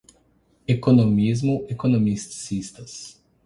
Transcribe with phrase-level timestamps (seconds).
[0.65, 3.21] Economicismo, economicistas